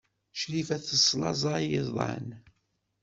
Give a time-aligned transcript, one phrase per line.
[0.39, 2.27] Crifa teslaẓay iḍan.